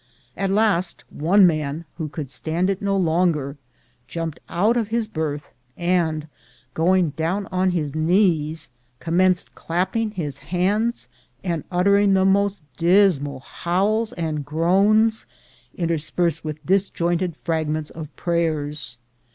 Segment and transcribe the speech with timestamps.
[0.35, 3.55] At last, one man, who could stand it no longer,
[4.07, 6.27] jumped out of his Derth, and,
[6.73, 8.69] going down on his knees,
[8.99, 11.07] commenced clap ping his hands,
[11.43, 15.27] and uttering the most dismal howls and groans,
[15.75, 18.97] interspersed with disjointed fragments of prayers.